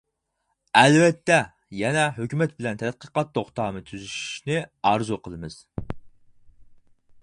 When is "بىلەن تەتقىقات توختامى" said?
2.61-3.85